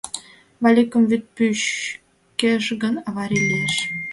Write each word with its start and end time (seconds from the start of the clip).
Валикым 0.63 1.03
вӱд 1.09 1.23
пӱчкеш 1.35 2.65
гын, 2.81 2.95
аварий 3.07 3.45
лиеш. 3.49 3.75